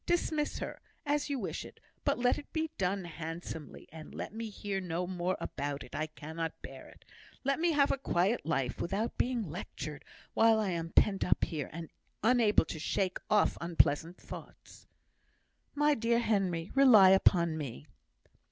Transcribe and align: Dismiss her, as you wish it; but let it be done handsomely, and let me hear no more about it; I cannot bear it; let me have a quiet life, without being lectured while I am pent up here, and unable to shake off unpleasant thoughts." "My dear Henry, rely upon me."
Dismiss 0.07 0.57
her, 0.57 0.79
as 1.05 1.29
you 1.29 1.37
wish 1.37 1.63
it; 1.63 1.79
but 2.03 2.17
let 2.17 2.39
it 2.39 2.51
be 2.51 2.71
done 2.79 3.03
handsomely, 3.05 3.87
and 3.91 4.15
let 4.15 4.33
me 4.33 4.49
hear 4.49 4.81
no 4.81 5.05
more 5.05 5.37
about 5.39 5.83
it; 5.83 5.93
I 5.93 6.07
cannot 6.07 6.59
bear 6.63 6.89
it; 6.89 7.05
let 7.43 7.59
me 7.59 7.73
have 7.73 7.91
a 7.91 7.99
quiet 7.99 8.43
life, 8.43 8.81
without 8.81 9.15
being 9.19 9.47
lectured 9.51 10.03
while 10.33 10.59
I 10.59 10.71
am 10.71 10.89
pent 10.89 11.23
up 11.23 11.43
here, 11.43 11.69
and 11.71 11.91
unable 12.23 12.65
to 12.65 12.79
shake 12.79 13.19
off 13.29 13.59
unpleasant 13.61 14.17
thoughts." 14.17 14.87
"My 15.75 15.93
dear 15.93 16.17
Henry, 16.17 16.71
rely 16.73 17.11
upon 17.11 17.55
me." 17.55 17.85